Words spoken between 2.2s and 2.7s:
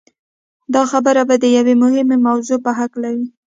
موضوع